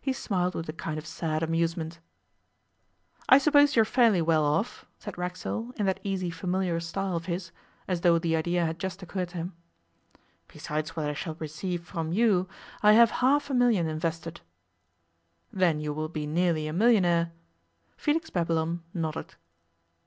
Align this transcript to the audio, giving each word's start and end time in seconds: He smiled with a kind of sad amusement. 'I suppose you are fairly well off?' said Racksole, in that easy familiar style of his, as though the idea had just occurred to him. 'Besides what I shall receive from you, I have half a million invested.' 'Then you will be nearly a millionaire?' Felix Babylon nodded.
He 0.00 0.14
smiled 0.14 0.54
with 0.54 0.70
a 0.70 0.72
kind 0.72 0.96
of 0.96 1.04
sad 1.06 1.42
amusement. 1.42 1.98
'I 3.28 3.36
suppose 3.36 3.76
you 3.76 3.82
are 3.82 3.84
fairly 3.84 4.22
well 4.22 4.42
off?' 4.42 4.86
said 4.98 5.18
Racksole, 5.18 5.72
in 5.76 5.84
that 5.84 6.00
easy 6.02 6.30
familiar 6.30 6.80
style 6.80 7.14
of 7.14 7.26
his, 7.26 7.52
as 7.86 8.00
though 8.00 8.18
the 8.18 8.34
idea 8.34 8.64
had 8.64 8.78
just 8.78 9.02
occurred 9.02 9.28
to 9.28 9.36
him. 9.36 9.52
'Besides 10.48 10.96
what 10.96 11.10
I 11.10 11.12
shall 11.12 11.34
receive 11.38 11.84
from 11.84 12.10
you, 12.10 12.48
I 12.82 12.92
have 12.94 13.10
half 13.20 13.50
a 13.50 13.54
million 13.54 13.86
invested.' 13.86 14.40
'Then 15.52 15.78
you 15.78 15.92
will 15.92 16.08
be 16.08 16.26
nearly 16.26 16.66
a 16.66 16.72
millionaire?' 16.72 17.30
Felix 17.98 18.30
Babylon 18.30 18.82
nodded. 18.94 19.34